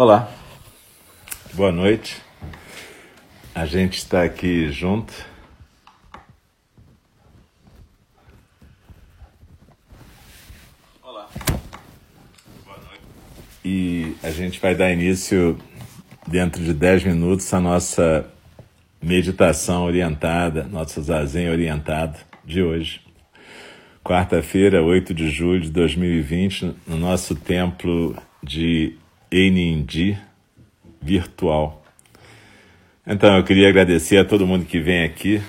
[0.00, 0.32] Olá,
[1.54, 2.22] boa noite.
[3.52, 5.12] A gente está aqui junto.
[11.02, 11.28] Olá,
[12.64, 13.02] boa noite.
[13.64, 15.58] E a gente vai dar início
[16.28, 18.24] dentro de 10 minutos à nossa
[19.02, 23.00] meditação orientada, nosso zazen orientado de hoje.
[24.04, 28.96] Quarta-feira, 8 de julho de 2020, no nosso templo de
[29.30, 30.18] Enindi
[31.00, 31.84] virtual.
[33.06, 35.40] Então, eu queria agradecer a todo mundo que vem aqui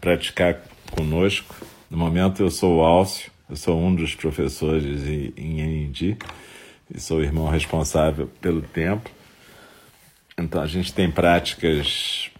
[0.00, 1.54] praticar conosco.
[1.90, 6.16] No momento, eu sou o Alcio, eu sou um dos professores em Enindi
[6.94, 9.10] e sou o irmão responsável pelo templo.
[10.38, 12.30] Então, a gente tem práticas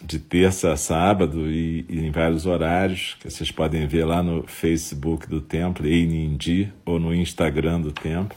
[0.00, 4.44] de terça a sábado e, e, em vários horários, que vocês podem ver lá no
[4.46, 8.36] Facebook do templo, Enindi, ou no Instagram do templo.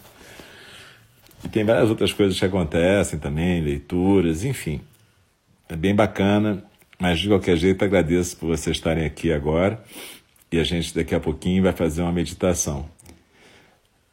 [1.45, 4.81] E tem várias outras coisas que acontecem também, leituras, enfim.
[5.69, 6.63] É bem bacana,
[6.99, 9.81] mas de qualquer jeito agradeço por vocês estarem aqui agora
[10.51, 12.89] e a gente daqui a pouquinho vai fazer uma meditação.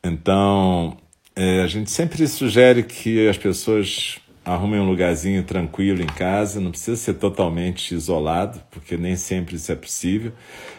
[0.05, 0.97] Então,
[1.35, 6.71] é, a gente sempre sugere que as pessoas arrumem um lugarzinho tranquilo em casa, não
[6.71, 10.33] precisa ser totalmente isolado, porque nem sempre isso é possível.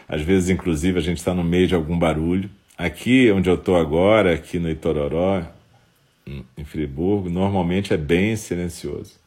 [0.06, 2.50] Às vezes, inclusive, a gente está no meio de algum barulho.
[2.76, 5.42] Aqui onde eu estou agora, aqui no Itororó,
[6.26, 9.22] em Friburgo, normalmente é bem silencioso.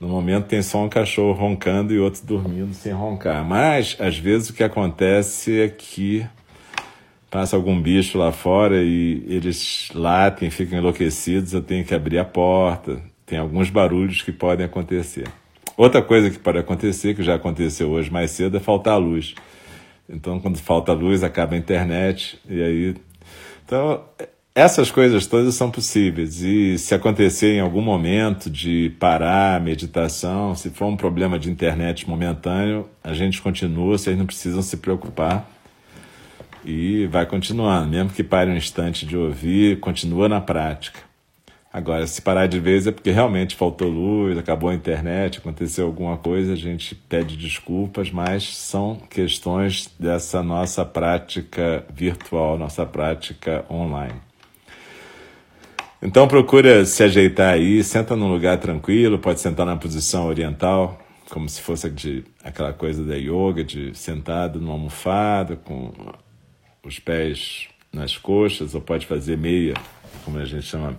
[0.00, 3.44] No momento tem só um cachorro roncando e outro dormindo sem roncar.
[3.44, 6.24] Mas, às vezes, o que acontece é que
[7.28, 12.24] passa algum bicho lá fora e eles latem, ficam enlouquecidos, eu tenho que abrir a
[12.24, 13.02] porta.
[13.26, 15.28] Tem alguns barulhos que podem acontecer.
[15.76, 19.34] Outra coisa que pode acontecer, que já aconteceu hoje mais cedo, é faltar luz.
[20.08, 22.94] Então, quando falta luz, acaba a internet, e aí.
[23.64, 24.02] Então,
[24.58, 30.52] essas coisas todas são possíveis e se acontecer em algum momento de parar a meditação,
[30.56, 35.48] se for um problema de internet momentâneo, a gente continua, vocês não precisam se preocupar
[36.64, 40.98] e vai continuando, mesmo que pare um instante de ouvir, continua na prática.
[41.72, 46.16] Agora, se parar de vez é porque realmente faltou luz, acabou a internet, aconteceu alguma
[46.16, 54.27] coisa, a gente pede desculpas, mas são questões dessa nossa prática virtual, nossa prática online.
[56.00, 60.96] Então procura se ajeitar aí, senta num lugar tranquilo, pode sentar na posição oriental,
[61.28, 65.92] como se fosse de aquela coisa da yoga, de sentado numa almofada, com
[66.84, 69.74] os pés nas coxas, ou pode fazer meia,
[70.24, 70.96] como a gente chama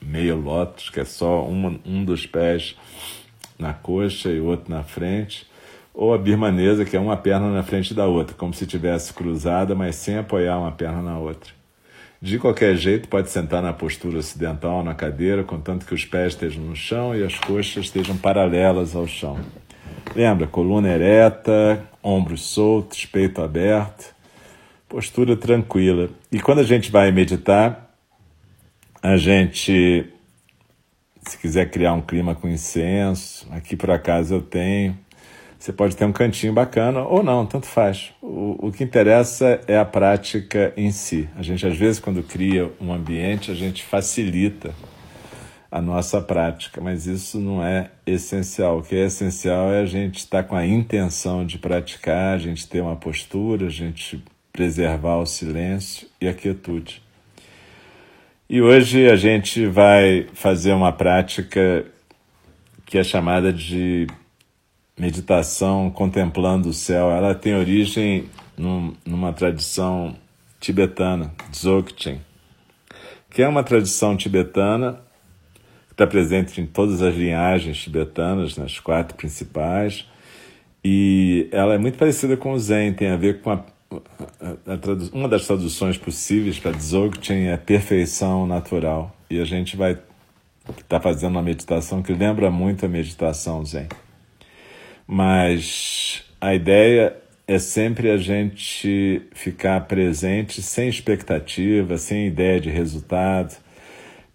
[0.00, 2.76] meia lótus, que é só uma, um dos pés
[3.58, 5.44] na coxa e o outro na frente,
[5.92, 9.74] ou a birmanesa, que é uma perna na frente da outra, como se tivesse cruzada,
[9.74, 11.55] mas sem apoiar uma perna na outra.
[12.26, 16.60] De qualquer jeito, pode sentar na postura ocidental na cadeira, contanto que os pés estejam
[16.60, 19.38] no chão e as coxas estejam paralelas ao chão.
[20.12, 24.12] Lembra, coluna ereta, ombros soltos, peito aberto,
[24.88, 26.10] postura tranquila.
[26.32, 27.94] E quando a gente vai meditar,
[29.00, 30.12] a gente,
[31.28, 34.98] se quiser criar um clima com incenso, aqui por acaso eu tenho,
[35.58, 38.12] você pode ter um cantinho bacana ou não, tanto faz.
[38.20, 41.28] O, o que interessa é a prática em si.
[41.36, 44.74] A gente, às vezes, quando cria um ambiente, a gente facilita
[45.70, 48.78] a nossa prática, mas isso não é essencial.
[48.78, 52.68] O que é essencial é a gente estar com a intenção de praticar, a gente
[52.68, 57.02] ter uma postura, a gente preservar o silêncio e a quietude.
[58.48, 61.84] E hoje a gente vai fazer uma prática
[62.84, 64.06] que é chamada de
[64.98, 70.16] meditação contemplando o céu, ela tem origem num, numa tradição
[70.58, 72.20] tibetana, Dzogchen,
[73.30, 75.00] que é uma tradição tibetana
[75.88, 80.06] que está presente em todas as linhagens tibetanas, nas quatro principais,
[80.82, 85.12] e ela é muito parecida com o Zen, tem a ver com a, a, a,
[85.12, 91.00] uma das traduções possíveis para Dzogchen é perfeição natural, e a gente vai estar tá
[91.00, 93.88] fazendo uma meditação que lembra muito a meditação Zen.
[95.06, 97.16] Mas a ideia
[97.46, 103.56] é sempre a gente ficar presente sem expectativa, sem ideia de resultado.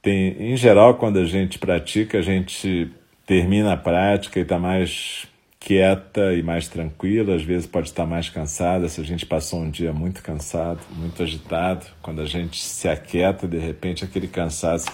[0.02, 2.90] Tem, em geral, quando a gente pratica, a gente
[3.26, 5.28] termina a prática e está mais
[5.60, 9.70] quieta e mais tranquila, às vezes pode estar mais cansada, se a gente passou um
[9.70, 14.90] dia muito cansado, muito agitado, quando a gente se aquieta, de repente aquele cansaço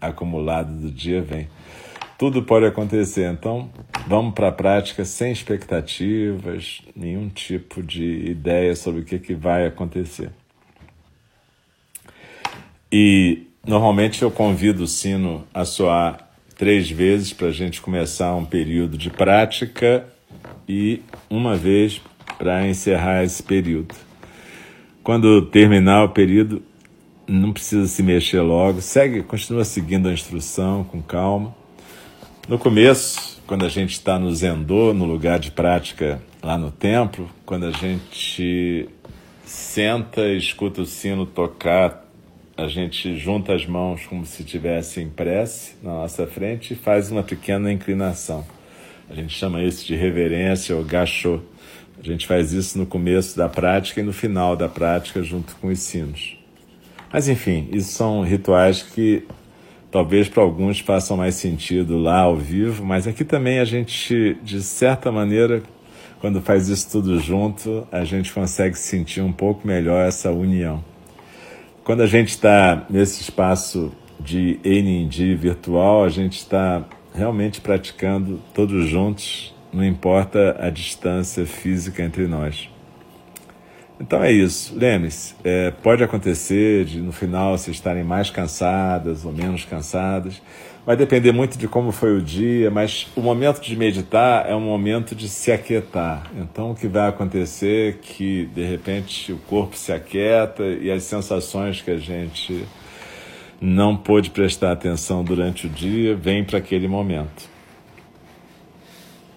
[0.00, 1.48] acumulado do dia vem.
[2.18, 3.70] Tudo pode acontecer, então
[4.08, 9.64] vamos para a prática sem expectativas, nenhum tipo de ideia sobre o que, que vai
[9.64, 10.32] acontecer.
[12.90, 18.44] E normalmente eu convido o sino a soar três vezes para a gente começar um
[18.44, 20.04] período de prática
[20.68, 21.00] e
[21.30, 22.02] uma vez
[22.36, 23.94] para encerrar esse período.
[25.04, 26.64] Quando terminar o período,
[27.28, 31.54] não precisa se mexer logo, segue, continua seguindo a instrução com calma.
[32.48, 37.28] No começo, quando a gente está no Zendô, no lugar de prática lá no templo,
[37.44, 38.88] quando a gente
[39.44, 42.08] senta e escuta o sino tocar,
[42.56, 47.10] a gente junta as mãos como se tivesse em prece na nossa frente e faz
[47.10, 48.46] uma pequena inclinação.
[49.10, 51.40] A gente chama isso de reverência ou gachô.
[52.00, 55.68] A gente faz isso no começo da prática e no final da prática junto com
[55.68, 56.38] os sinos.
[57.12, 59.26] Mas enfim, isso são rituais que
[59.90, 64.62] talvez para alguns façam mais sentido lá ao vivo, mas aqui também a gente, de
[64.62, 65.62] certa maneira,
[66.20, 70.82] quando faz isso tudo junto, a gente consegue sentir um pouco melhor essa união.
[71.84, 76.84] Quando a gente está nesse espaço de NND virtual, a gente está
[77.14, 82.68] realmente praticando todos juntos, não importa a distância física entre nós.
[84.00, 84.74] Então é isso.
[84.76, 90.40] Lembre-se, é, pode acontecer de no final vocês estarem mais cansadas ou menos cansadas.
[90.86, 94.60] Vai depender muito de como foi o dia, mas o momento de meditar é um
[94.60, 96.30] momento de se aquietar.
[96.34, 101.02] Então o que vai acontecer é que de repente o corpo se aquieta e as
[101.02, 102.64] sensações que a gente
[103.60, 107.50] não pôde prestar atenção durante o dia vêm para aquele momento.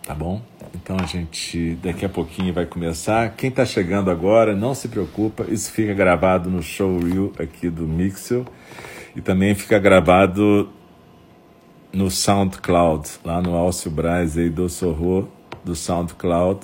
[0.05, 0.41] Tá bom?
[0.73, 3.29] Então a gente daqui a pouquinho vai começar.
[3.35, 8.45] Quem está chegando agora, não se preocupa, isso fica gravado no showreel aqui do Mixel
[9.15, 10.69] e também fica gravado
[11.91, 15.29] no SoundCloud, lá no Alcio Braz aí do Sorro
[15.63, 16.61] do SoundCloud.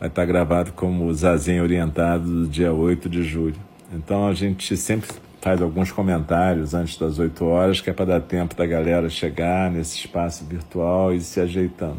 [0.00, 3.56] Vai estar tá gravado como Zazen Orientado do dia 8 de julho.
[3.92, 5.08] Então a gente sempre
[5.40, 9.70] faz alguns comentários antes das 8 horas, que é para dar tempo da galera chegar
[9.70, 11.98] nesse espaço virtual e se ajeitando.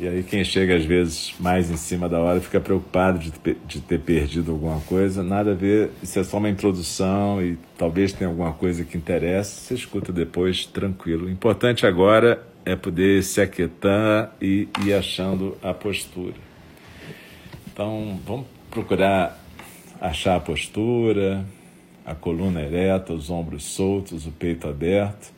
[0.00, 3.32] E aí quem chega às vezes mais em cima da hora fica preocupado de,
[3.66, 5.24] de ter perdido alguma coisa.
[5.24, 9.60] Nada a ver, isso é só uma introdução e talvez tenha alguma coisa que interesse.
[9.62, 11.26] Você escuta depois tranquilo.
[11.26, 16.36] O importante agora é poder se aquietar e ir achando a postura.
[17.72, 19.36] Então vamos procurar
[20.00, 21.44] achar a postura,
[22.06, 25.37] a coluna ereta, os ombros soltos, o peito aberto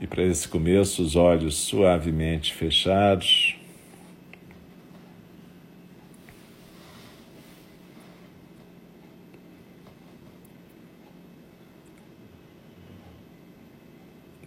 [0.00, 3.56] e para esse começo, os olhos suavemente fechados.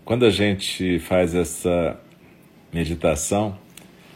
[0.03, 1.99] Quando a gente faz essa
[2.73, 3.57] meditação,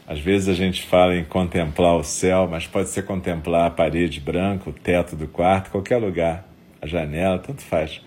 [0.07, 4.19] às vezes a gente fala em contemplar o céu, mas pode ser contemplar a parede
[4.19, 6.47] branca, o teto do quarto, qualquer lugar,
[6.81, 8.01] a janela, tanto faz.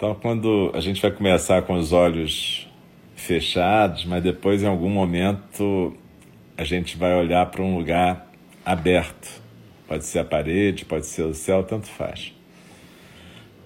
[0.00, 2.66] Então, quando a gente vai começar com os olhos
[3.14, 5.94] fechados, mas depois, em algum momento,
[6.56, 8.32] a gente vai olhar para um lugar
[8.64, 9.28] aberto.
[9.86, 12.32] Pode ser a parede, pode ser o céu, tanto faz.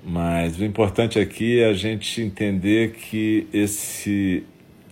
[0.04, 4.42] Mas o importante aqui é a gente entender que esse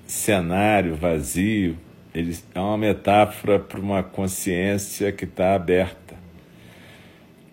[0.07, 1.77] cenário vazio
[2.15, 6.22] ele é uma metáfora para uma consciência que está aberta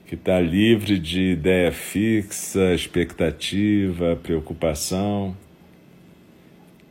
[0.09, 5.37] que está livre de ideia fixa, expectativa, preocupação.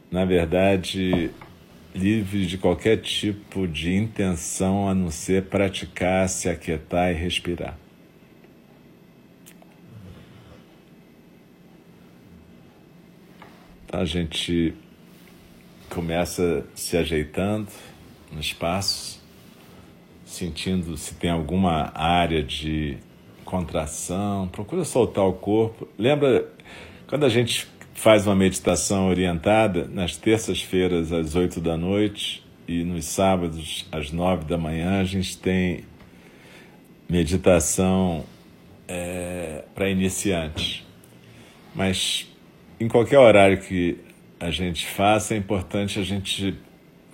[0.09, 1.29] Na verdade,
[1.93, 7.77] livre de qualquer tipo de intenção a não ser praticar, se aquietar e respirar.
[13.85, 14.75] Então a gente
[15.91, 17.67] começa se ajeitando
[18.31, 19.21] no espaço,
[20.25, 23.08] sentindo se tem alguma área de
[23.49, 25.88] contração, procura soltar o corpo.
[25.99, 26.47] Lembra
[27.07, 33.07] quando a gente faz uma meditação orientada nas terças-feiras às oito da noite e nos
[33.07, 35.85] sábados às nove da manhã a gente tem
[37.09, 38.25] meditação
[38.87, 40.87] é, para iniciantes.
[41.75, 42.28] Mas
[42.78, 43.99] em qualquer horário que
[44.38, 46.55] a gente faça, é importante a gente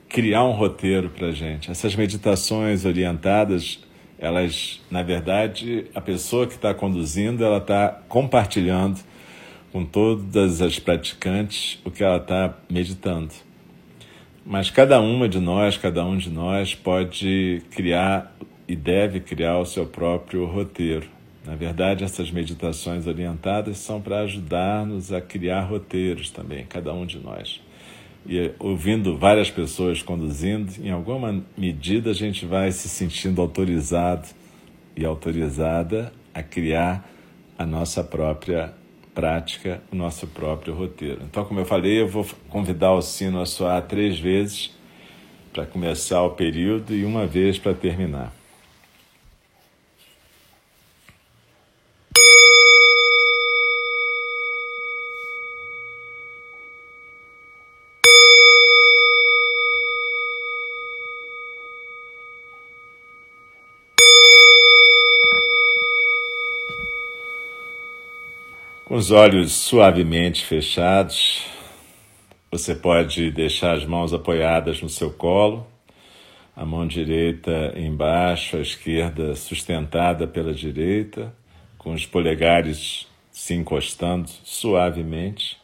[0.08, 1.70] criar um roteiro para a gente.
[1.70, 3.80] Essas meditações orientadas
[4.24, 8.98] elas, na verdade, a pessoa que está conduzindo, ela está compartilhando
[9.70, 13.34] com todas as praticantes o que ela está meditando.
[14.46, 18.34] Mas cada uma de nós, cada um de nós pode criar
[18.66, 21.06] e deve criar o seu próprio roteiro.
[21.44, 27.18] Na verdade, essas meditações orientadas são para ajudar-nos a criar roteiros também, cada um de
[27.18, 27.60] nós
[28.26, 34.28] e ouvindo várias pessoas conduzindo, em alguma medida a gente vai se sentindo autorizado
[34.96, 37.08] e autorizada a criar
[37.58, 38.72] a nossa própria
[39.14, 41.20] prática o nosso próprio roteiro.
[41.22, 44.76] Então, como eu falei, eu vou convidar o sino a soar três vezes
[45.52, 48.33] para começar o período e uma vez para terminar.
[68.94, 71.44] Com os olhos suavemente fechados,
[72.48, 75.66] você pode deixar as mãos apoiadas no seu colo,
[76.54, 81.34] a mão direita embaixo, a esquerda sustentada pela direita,
[81.76, 85.60] com os polegares se encostando suavemente.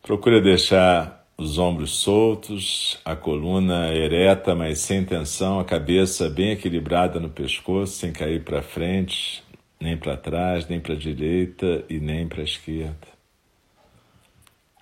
[0.00, 7.20] Procure deixar os ombros soltos, a coluna ereta, mas sem tensão, a cabeça bem equilibrada
[7.20, 9.44] no pescoço, sem cair para frente,
[9.80, 13.06] nem para trás, nem para a direita e nem para a esquerda.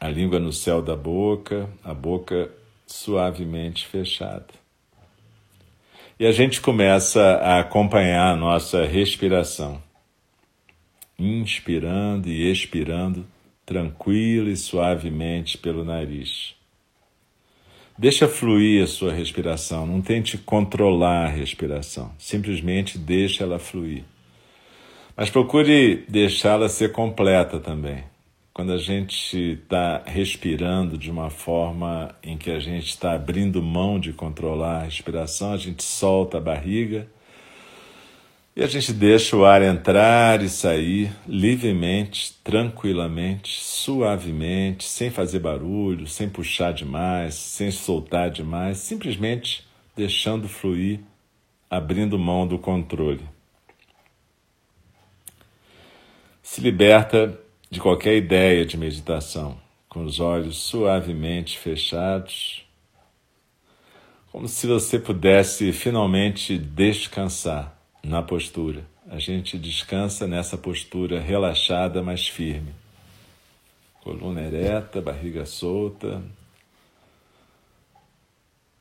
[0.00, 2.50] A língua no céu da boca, a boca
[2.86, 4.54] suavemente fechada.
[6.18, 9.82] E a gente começa a acompanhar a nossa respiração,
[11.18, 13.26] inspirando e expirando
[13.66, 16.54] tranquila e suavemente pelo nariz.
[17.98, 24.04] Deixa fluir a sua respiração, não tente controlar a respiração, simplesmente deixa ela fluir.
[25.16, 28.04] Mas procure deixá-la ser completa também.
[28.52, 33.98] Quando a gente está respirando de uma forma em que a gente está abrindo mão
[33.98, 37.08] de controlar a respiração, a gente solta a barriga
[38.56, 46.06] e a gente deixa o ar entrar e sair livremente, tranquilamente, suavemente, sem fazer barulho,
[46.06, 49.62] sem puxar demais, sem soltar demais, simplesmente
[49.94, 51.00] deixando fluir,
[51.68, 53.28] abrindo mão do controle.
[56.42, 57.38] Se liberta
[57.70, 62.64] de qualquer ideia de meditação, com os olhos suavemente fechados,
[64.32, 67.75] como se você pudesse finalmente descansar
[68.06, 68.86] na postura.
[69.10, 72.72] A gente descansa nessa postura relaxada, mas firme.
[74.00, 76.22] Coluna ereta, barriga solta,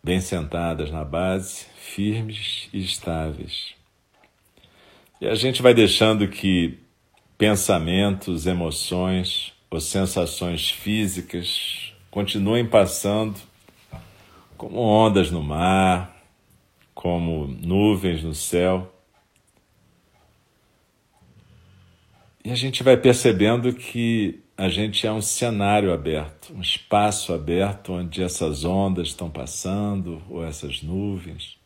[0.03, 3.73] bem sentadas na base, firmes e estáveis.
[5.19, 6.77] E a gente vai deixando que
[7.35, 13.39] pensamentos, emoções ou sensações físicas continuem passando
[14.55, 16.15] como ondas no mar,
[16.93, 18.91] como nuvens no céu
[22.45, 27.93] E a gente vai percebendo que a gente é um cenário aberto, um espaço aberto
[27.93, 31.57] onde essas ondas estão passando ou essas nuvens.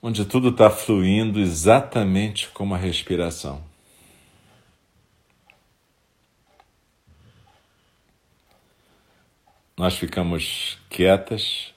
[0.00, 3.60] Onde tudo está fluindo exatamente como a respiração.
[9.76, 11.74] Nós ficamos quietas,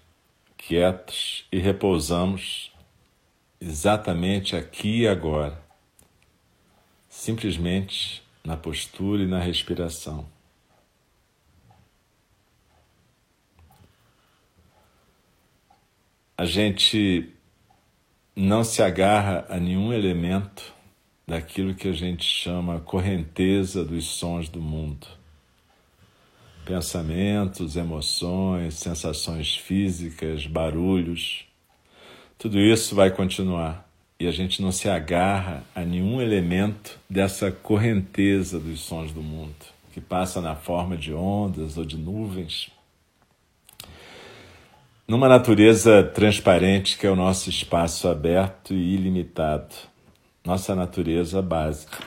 [0.55, 2.70] quietos e repousamos
[3.61, 5.61] exatamente aqui e agora,
[7.07, 10.25] simplesmente na postura e na respiração.
[16.35, 17.29] A gente
[18.35, 20.73] não se agarra a nenhum elemento
[21.27, 25.05] daquilo que a gente chama correnteza dos sons do mundo.
[26.65, 31.50] Pensamentos, emoções, sensações físicas, barulhos
[32.41, 33.87] tudo isso vai continuar
[34.19, 39.53] e a gente não se agarra a nenhum elemento dessa correnteza dos sons do mundo,
[39.93, 42.71] que passa na forma de ondas ou de nuvens.
[45.07, 49.75] Numa natureza transparente que é o nosso espaço aberto e ilimitado,
[50.43, 51.99] nossa natureza básica.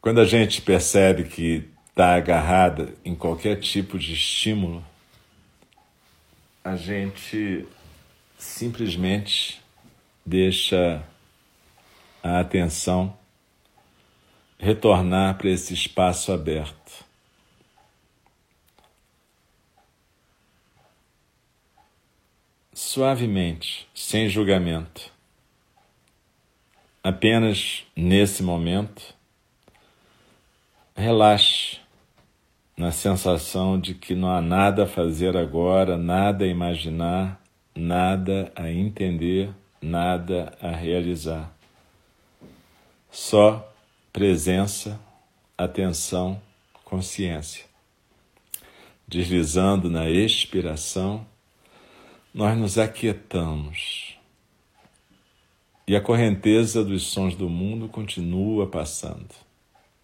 [0.00, 4.82] Quando a gente percebe que está agarrada em qualquer tipo de estímulo,
[6.68, 7.66] a gente
[8.36, 9.58] simplesmente
[10.24, 11.02] deixa
[12.22, 13.16] a atenção
[14.58, 17.06] retornar para esse espaço aberto.
[22.74, 25.10] Suavemente, sem julgamento.
[27.02, 29.14] Apenas nesse momento,
[30.94, 31.80] relaxe
[32.78, 37.42] na sensação de que não há nada a fazer agora, nada a imaginar,
[37.74, 39.50] nada a entender,
[39.82, 41.52] nada a realizar.
[43.10, 43.68] Só
[44.12, 45.00] presença,
[45.56, 46.40] atenção,
[46.84, 47.64] consciência.
[49.08, 51.26] Deslizando na expiração,
[52.32, 54.16] nós nos aquietamos
[55.84, 59.47] e a correnteza dos sons do mundo continua passando.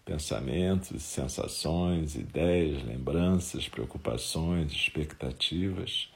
[0.05, 6.09] Pensamentos, sensações, ideias, lembranças, preocupações, expectativas.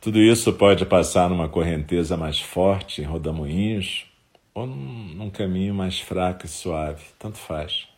[0.00, 4.04] Tudo isso pode passar numa correnteza mais forte, em rodamuinhos,
[4.52, 7.88] ou num, caminho mais fraco e suave, tanto faz.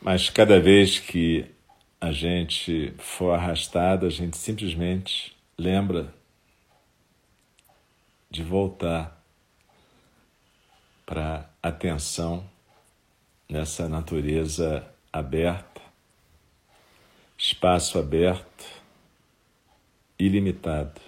[0.00, 1.46] Mas cada vez que
[2.00, 6.12] a gente for arrastado, a gente simplesmente lembra
[8.28, 9.24] de voltar
[11.06, 12.51] para atenção
[13.52, 14.82] nessa natureza
[15.12, 15.82] aberta,
[17.36, 18.64] espaço aberto,
[20.18, 20.98] ilimitado.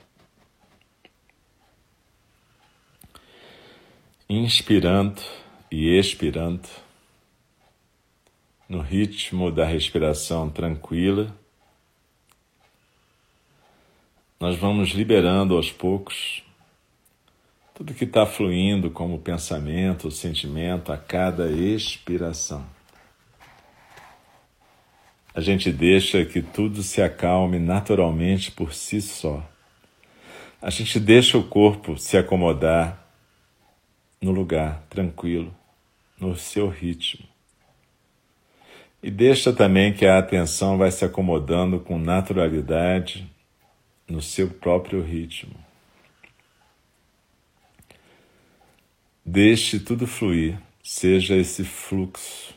[4.28, 5.22] Inspirando
[5.72, 6.68] e expirando,
[8.68, 11.34] no ritmo da respiração tranquila,
[14.38, 16.43] nós vamos liberando aos poucos
[17.74, 22.64] tudo que está fluindo como pensamento, sentimento a cada expiração.
[25.34, 29.44] A gente deixa que tudo se acalme naturalmente por si só.
[30.62, 33.04] A gente deixa o corpo se acomodar
[34.22, 35.52] no lugar, tranquilo,
[36.16, 37.26] no seu ritmo.
[39.02, 43.28] E deixa também que a atenção vai se acomodando com naturalidade
[44.08, 45.63] no seu próprio ritmo.
[49.26, 52.52] Deixe tudo fluir, seja esse fluxo.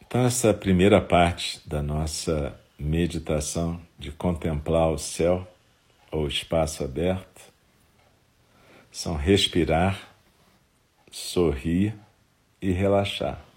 [0.00, 5.46] Então, essa primeira parte da nossa meditação de contemplar o céu
[6.10, 7.40] ou espaço aberto
[8.90, 10.12] são respirar,
[11.12, 11.94] sorrir
[12.60, 13.51] e relaxar.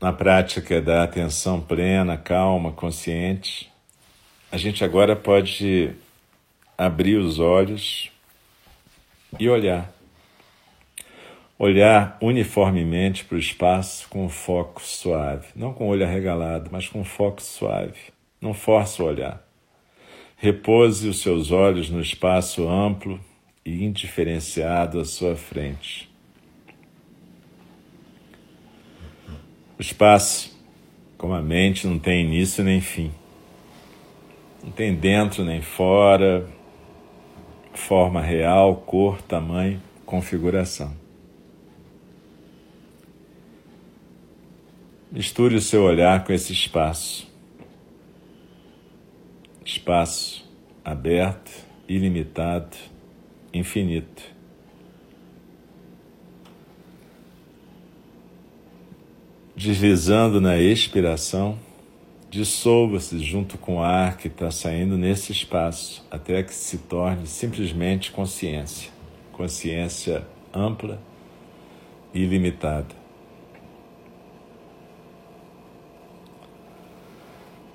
[0.00, 3.70] Na prática da atenção plena, calma, consciente,
[4.50, 5.92] a gente agora pode
[6.76, 8.10] abrir os olhos
[9.38, 9.92] e olhar.
[11.58, 17.42] Olhar uniformemente para o espaço com foco suave, não com olho arregalado, mas com foco
[17.42, 18.10] suave.
[18.40, 19.46] Não force o olhar.
[20.36, 23.20] Repouse os seus olhos no espaço amplo
[23.62, 26.09] e indiferenciado à sua frente.
[29.80, 30.54] O espaço,
[31.16, 33.10] como a mente, não tem início nem fim.
[34.62, 36.46] Não tem dentro nem fora,
[37.72, 40.94] forma real, cor, tamanho, configuração.
[45.10, 47.26] Misture o seu olhar com esse espaço.
[49.64, 50.46] Espaço
[50.84, 51.52] aberto,
[51.88, 52.76] ilimitado,
[53.50, 54.29] infinito.
[59.60, 61.58] Deslizando na expiração,
[62.30, 68.10] dissolva-se junto com o ar que está saindo nesse espaço, até que se torne simplesmente
[68.10, 68.90] consciência,
[69.30, 70.98] consciência ampla
[72.14, 72.96] e ilimitada.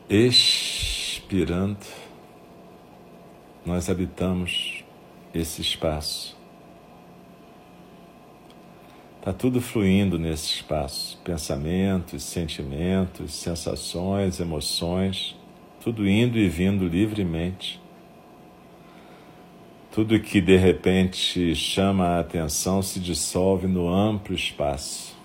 [0.10, 1.78] Expirando,
[3.64, 4.84] nós habitamos
[5.36, 6.36] esse espaço.
[9.26, 15.36] Está tudo fluindo nesse espaço: pensamentos, sentimentos, sensações, emoções,
[15.82, 17.82] tudo indo e vindo livremente.
[19.92, 25.18] Tudo que de repente chama a atenção se dissolve no amplo espaço.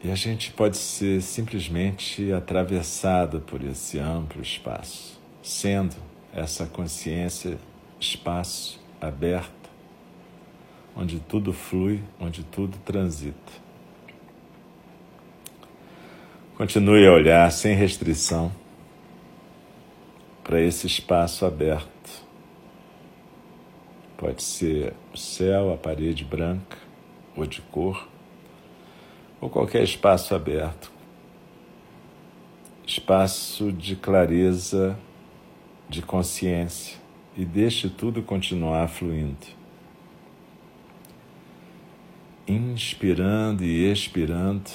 [0.00, 5.96] E a gente pode ser simplesmente atravessado por esse amplo espaço, sendo
[6.32, 7.58] essa consciência
[8.02, 9.70] espaço aberto,
[10.96, 13.52] onde tudo flui, onde tudo transita.
[16.56, 18.52] Continue a olhar sem restrição
[20.42, 21.88] para esse espaço aberto.
[24.16, 26.78] Pode ser o céu, a parede branca
[27.36, 28.08] ou de cor,
[29.40, 30.92] ou qualquer espaço aberto.
[32.86, 34.98] Espaço de clareza,
[35.88, 37.01] de consciência
[37.36, 39.46] e deixe tudo continuar fluindo.
[42.46, 44.70] Inspirando e expirando,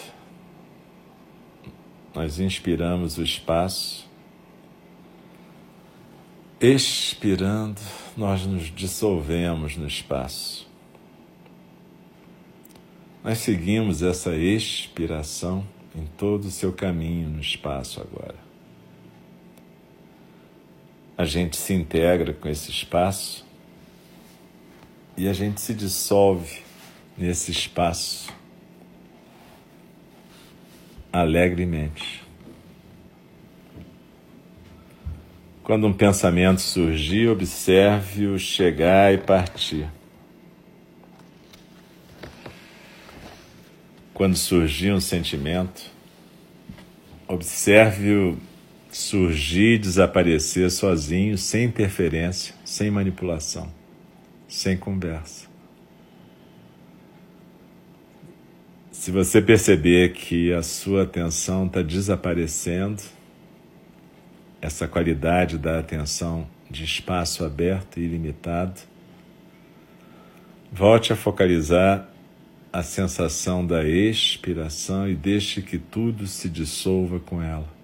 [2.16, 4.10] nós inspiramos o espaço,
[6.60, 7.80] expirando,
[8.16, 10.68] nós nos dissolvemos no espaço.
[13.24, 18.47] Nós seguimos essa expiração em todo o seu caminho no espaço agora
[21.18, 23.44] a gente se integra com esse espaço
[25.18, 26.62] e a gente se dissolve
[27.18, 28.32] nesse espaço
[31.12, 32.24] alegremente.
[35.64, 39.90] Quando um pensamento surgir, observe-o chegar e partir.
[44.14, 45.92] Quando surgir um sentimento,
[47.28, 48.38] observe-o
[48.90, 53.72] surgir e desaparecer sozinho, sem interferência, sem manipulação,
[54.48, 55.48] sem conversa.
[58.92, 63.02] Se você perceber que a sua atenção está desaparecendo,
[64.62, 68.82] essa qualidade da atenção de espaço aberto e ilimitado,
[70.72, 72.10] volte a focalizar
[72.74, 77.77] a sensação da expiração e deixe que tudo se dissolva com ela.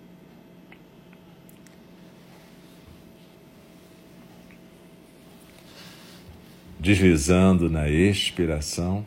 [6.84, 9.06] Deslizando na expiração.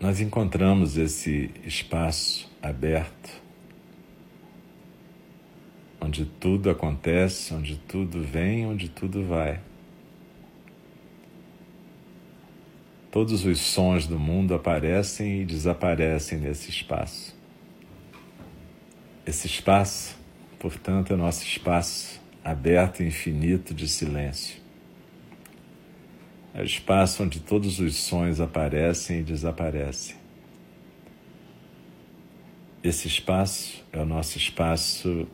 [0.00, 3.30] nós encontramos esse espaço aberto,
[6.00, 9.60] onde tudo acontece, onde tudo vem, onde tudo vai.
[13.10, 17.36] Todos os sons do mundo aparecem e desaparecem nesse espaço.
[19.26, 20.17] Esse espaço,
[20.58, 24.56] portanto, é nosso espaço aberto e infinito de silêncio.
[26.54, 30.16] É o espaço onde todos os sons aparecem e desaparecem.
[32.82, 35.26] Esse espaço é o nosso espaço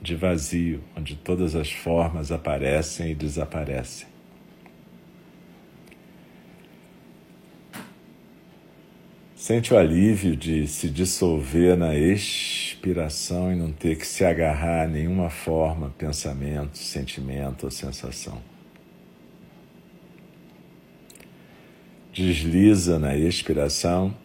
[0.00, 4.06] de vazio, onde todas as formas aparecem e desaparecem.
[9.34, 11.94] Sente o alívio de se dissolver na
[12.84, 18.42] expiração e não ter que se agarrar a nenhuma forma, pensamento, sentimento ou sensação.
[22.14, 24.16] desliza na expiração.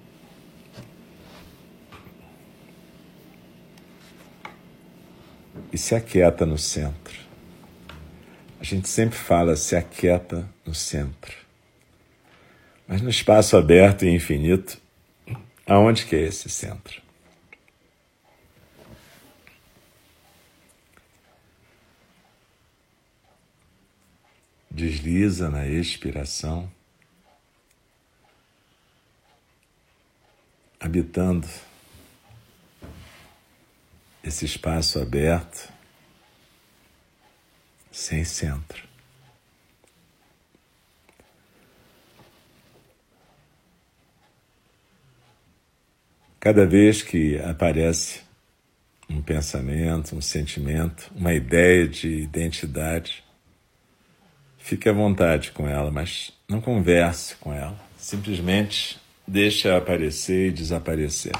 [5.74, 7.18] E se aquieta no centro.
[8.60, 11.36] A gente sempre fala se aquieta no centro.
[12.88, 14.80] Mas no espaço aberto e infinito,
[15.66, 17.09] aonde que é esse centro?
[24.80, 26.72] Desliza na expiração.
[30.80, 31.46] habitando
[34.24, 35.70] esse espaço aberto,
[37.92, 38.88] sem centro.
[46.40, 48.22] Cada vez que aparece
[49.10, 53.28] um pensamento, um sentimento, uma ideia de identidade,
[54.70, 57.76] fique à vontade com ela, mas não converse com ela.
[57.98, 61.34] Simplesmente deixa aparecer e desaparecer.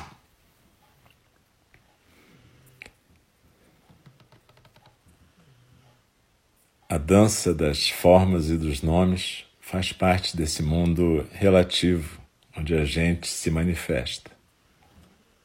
[6.90, 12.20] A dança das formas e dos nomes faz parte desse mundo relativo
[12.58, 14.32] onde a gente se manifesta.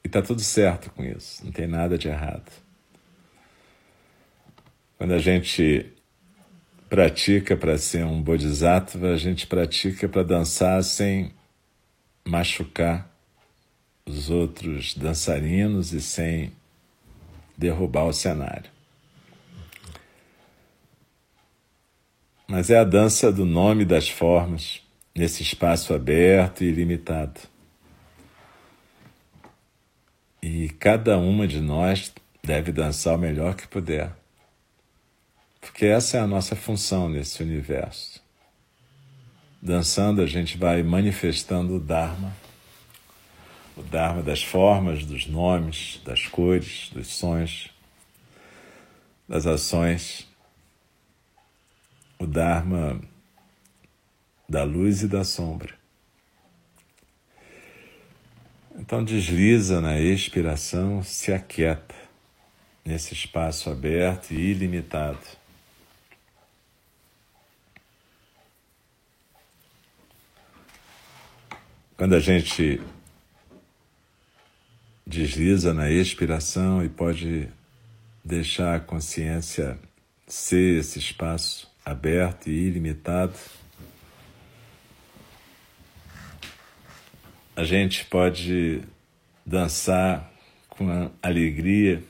[0.02, 2.50] E está tudo certo com isso, não tem nada de errado.
[4.96, 5.92] Quando a gente
[6.94, 11.32] pratica para ser um bodhisattva, a gente pratica para dançar sem
[12.24, 13.10] machucar
[14.06, 16.52] os outros dançarinos e sem
[17.58, 18.70] derrubar o cenário.
[22.46, 24.80] Mas é a dança do nome das formas,
[25.12, 27.40] nesse espaço aberto e ilimitado.
[30.40, 34.12] E cada uma de nós deve dançar o melhor que puder.
[35.74, 38.22] Porque essa é a nossa função nesse universo.
[39.60, 42.32] Dançando, a gente vai manifestando o Dharma,
[43.76, 47.70] o Dharma das formas, dos nomes, das cores, dos sons,
[49.28, 50.28] das ações,
[52.20, 53.00] o Dharma
[54.48, 55.74] da luz e da sombra.
[58.76, 61.96] Então desliza na expiração, se aquieta
[62.84, 65.42] nesse espaço aberto e ilimitado.
[71.96, 72.80] Quando a gente
[75.06, 77.48] desliza na expiração e pode
[78.24, 79.78] deixar a consciência
[80.26, 83.34] ser esse espaço aberto e ilimitado,
[87.54, 88.82] a gente pode
[89.46, 90.32] dançar
[90.68, 92.02] com alegria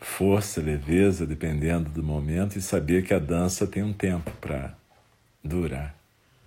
[0.00, 4.74] força, leveza, dependendo do momento, e saber que a dança tem um tempo para
[5.44, 5.94] durar.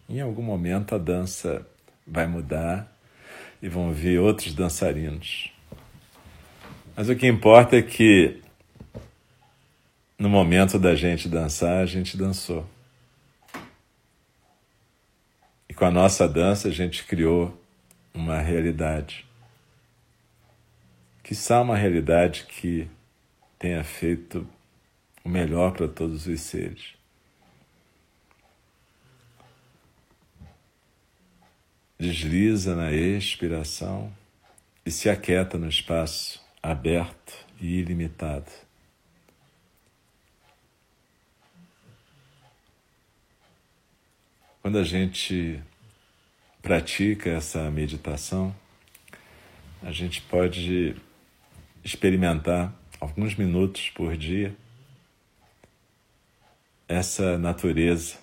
[0.09, 1.65] Em algum momento a dança
[2.11, 2.91] vai mudar
[3.61, 5.49] e vão vir outros dançarinos.
[6.95, 8.41] Mas o que importa é que
[10.19, 12.69] no momento da gente dançar, a gente dançou.
[15.69, 17.57] E com a nossa dança a gente criou
[18.13, 19.25] uma realidade.
[21.23, 22.87] Que uma realidade que
[23.57, 24.45] tenha feito
[25.23, 27.00] o melhor para todos os seres.
[32.01, 34.11] Desliza na expiração
[34.83, 38.51] e se aquieta no espaço aberto e ilimitado.
[44.63, 45.61] Quando a gente
[46.59, 48.51] pratica essa meditação,
[49.83, 50.95] a gente pode
[51.83, 54.55] experimentar alguns minutos por dia
[56.87, 58.20] essa natureza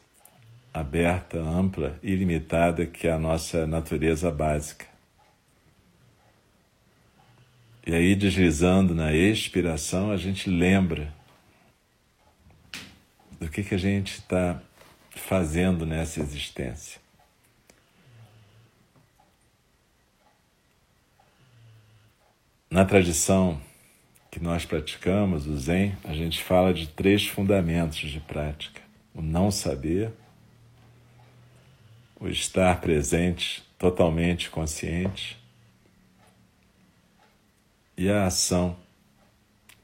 [0.79, 4.87] aberta, ampla, ilimitada que é a nossa natureza básica.
[7.87, 11.13] E aí, deslizando na expiração, a gente lembra
[13.41, 14.61] do que, que a gente está
[15.11, 17.01] fazendo nessa existência.
[22.71, 23.59] Na tradição
[24.31, 28.83] que nós praticamos, o Zen, a gente fala de três fundamentos de prática:
[29.15, 30.13] o não saber,
[32.21, 35.39] o estar presente, totalmente consciente,
[37.97, 38.77] e a ação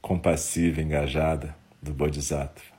[0.01, 2.75] compassiva, engajada do Bodhisattva.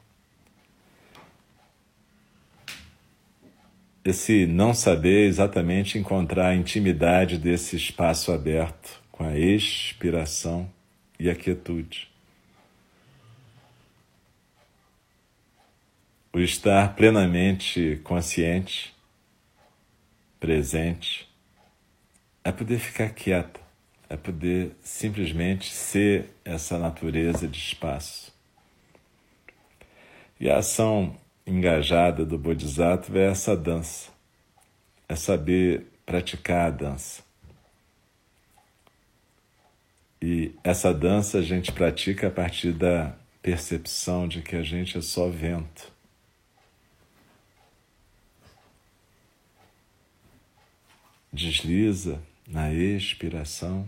[4.04, 10.70] Esse não saber exatamente encontrar a intimidade desse espaço aberto com a expiração
[11.18, 12.08] e a quietude.
[16.32, 18.94] O estar plenamente consciente,
[20.46, 21.28] presente,
[22.44, 23.59] é poder ficar quieta,
[24.09, 28.32] é poder simplesmente ser essa natureza de espaço.
[30.38, 34.12] E a ação engajada do Bodhisattva é essa dança,
[35.09, 37.24] é saber praticar a dança.
[40.22, 45.00] E essa dança a gente pratica a partir da percepção de que a gente é
[45.00, 45.95] só vento.
[51.37, 52.18] Desliza
[52.49, 53.87] na expiração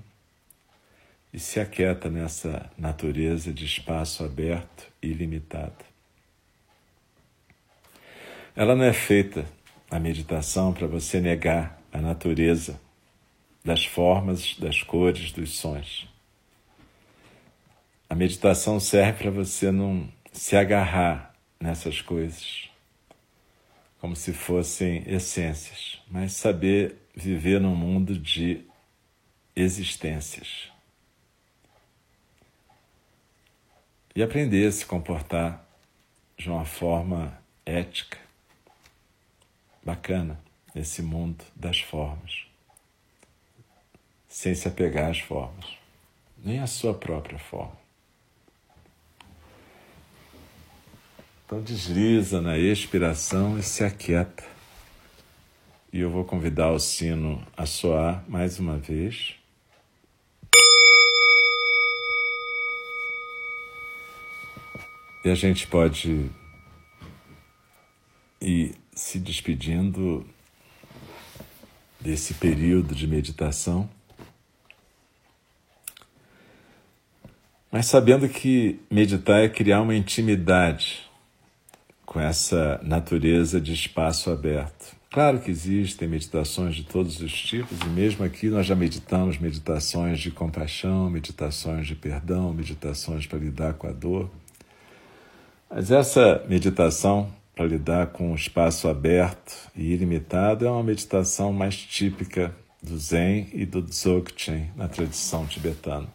[1.33, 5.83] e se aquieta nessa natureza de espaço aberto e ilimitado.
[8.55, 9.47] Ela não é feita,
[9.91, 12.79] a meditação, para você negar a natureza
[13.65, 16.07] das formas, das cores, dos sons.
[18.11, 22.69] A meditação serve para você não se agarrar nessas coisas
[23.99, 28.65] como se fossem essências, mas saber viver num mundo de
[29.55, 30.71] existências.
[34.15, 35.65] E aprender a se comportar
[36.37, 38.19] de uma forma ética,
[39.83, 40.41] bacana,
[40.75, 42.47] nesse mundo das formas,
[44.29, 45.67] sem se apegar às formas,
[46.37, 47.77] nem à sua própria forma.
[51.45, 54.58] Então desliza na expiração e se aquieta.
[55.91, 59.35] E eu vou convidar o sino a soar mais uma vez.
[65.25, 66.31] E a gente pode
[68.41, 70.27] ir se despedindo
[71.99, 73.89] desse período de meditação,
[77.73, 81.09] mas sabendo que meditar é criar uma intimidade
[82.05, 84.98] com essa natureza de espaço aberto.
[85.11, 90.21] Claro que existem meditações de todos os tipos, e mesmo aqui nós já meditamos meditações
[90.21, 94.31] de compaixão, meditações de perdão, meditações para lidar com a dor.
[95.71, 101.77] Mas essa meditação para lidar com o espaço aberto e ilimitado é uma meditação mais
[101.77, 106.07] típica do Zen e do Dzogchen na tradição tibetana.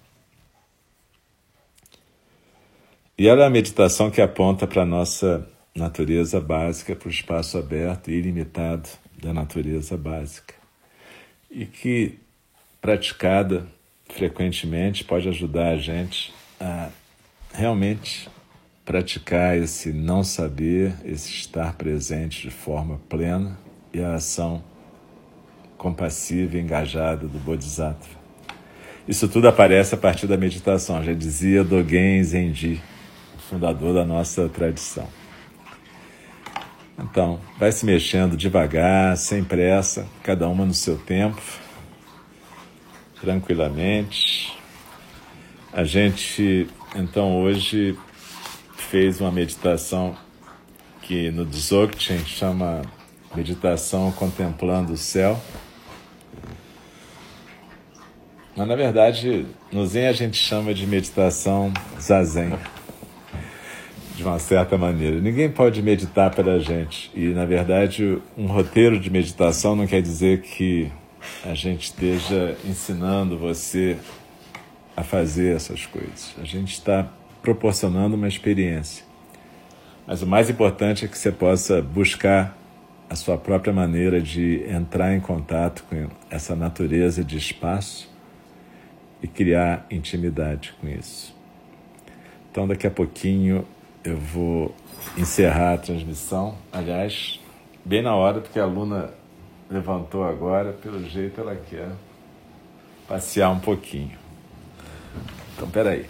[3.18, 7.58] E ela é a meditação que aponta para a nossa natureza básica para o espaço
[7.58, 8.90] aberto e ilimitado
[9.22, 10.54] da natureza básica.
[11.50, 12.20] E que,
[12.82, 13.68] praticada
[14.10, 16.90] frequentemente, pode ajudar a gente a
[17.54, 18.30] realmente
[18.86, 23.58] praticar esse não saber, esse estar presente de forma plena
[23.94, 24.64] e a ação
[25.78, 28.22] compassiva e engajada do Bodhisattva.
[29.08, 32.82] Isso tudo aparece a partir da meditação, já dizia Dogen Zenji,
[33.50, 35.08] fundador da nossa tradição.
[36.98, 41.42] Então, vai se mexendo devagar, sem pressa, cada uma no seu tempo,
[43.20, 44.58] tranquilamente.
[45.72, 47.98] A gente, então, hoje
[48.76, 50.16] fez uma meditação
[51.02, 52.82] que no Dzogchen chama
[53.36, 55.40] meditação contemplando o céu.
[58.56, 62.54] Mas na verdade, no Zen a gente chama de meditação zazen,
[64.24, 65.20] de uma certa maneira.
[65.20, 67.12] Ninguém pode meditar pela gente.
[67.14, 70.90] E na verdade, um roteiro de meditação não quer dizer que
[71.44, 73.98] a gente esteja ensinando você
[74.96, 76.34] a fazer essas coisas.
[76.42, 79.04] A gente está proporcionando uma experiência.
[80.08, 82.58] Mas o mais importante é que você possa buscar
[83.10, 88.10] a sua própria maneira de entrar em contato com essa natureza de espaço
[89.22, 91.36] e criar intimidade com isso.
[92.50, 93.66] Então, daqui a pouquinho
[94.04, 94.76] eu vou
[95.18, 96.58] encerrar a transmissão.
[96.72, 97.40] Aliás,
[97.86, 99.14] bem na hora, porque a Luna
[99.70, 101.90] levantou agora, pelo jeito ela quer
[103.08, 104.18] passear um pouquinho.
[105.56, 106.06] Então, peraí.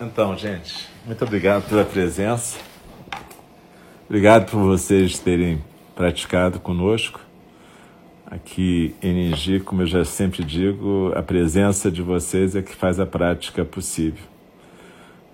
[0.00, 2.58] Então, gente, muito obrigado pela presença.
[4.08, 5.62] Obrigado por vocês terem
[5.94, 7.29] praticado conosco.
[8.30, 13.04] Aqui Ninji, como eu já sempre digo, a presença de vocês é que faz a
[13.04, 14.22] prática possível.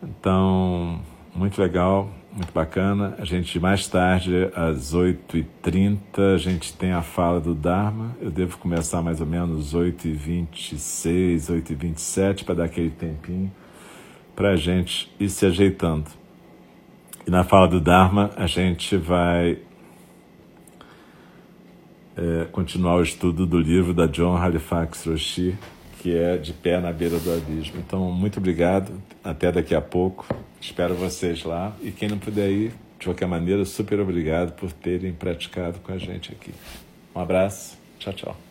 [0.02, 0.98] Então,
[1.34, 3.14] muito legal, muito bacana.
[3.18, 5.98] A gente, mais tarde, às 8h30,
[6.34, 8.16] a gente tem a fala do Dharma.
[8.18, 13.52] Eu devo começar mais ou menos 8h26, 8h27, para dar aquele tempinho
[14.34, 16.06] para a gente ir se ajeitando.
[17.26, 19.58] E na fala do Dharma, a gente vai
[22.16, 25.56] é, continuar o estudo do livro da John Halifax Roshi,
[26.00, 27.78] que é De Pé na Beira do Abismo.
[27.78, 28.92] Então, muito obrigado.
[29.22, 30.26] Até daqui a pouco.
[30.60, 31.76] Espero vocês lá.
[31.82, 35.98] E quem não puder ir, de qualquer maneira, super obrigado por terem praticado com a
[35.98, 36.52] gente aqui.
[37.14, 37.76] Um abraço.
[37.98, 38.45] Tchau, tchau.